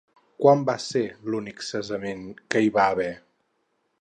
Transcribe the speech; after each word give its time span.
Quan 0.43 0.63
va 0.69 0.75
ser 0.85 1.03
l'únic 1.33 1.63
cessament 1.69 2.27
que 2.47 2.65
hi 2.65 2.75
va 2.79 2.89
haver? 2.97 3.11